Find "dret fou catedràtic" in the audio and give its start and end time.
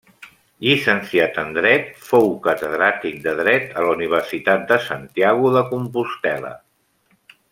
1.57-3.21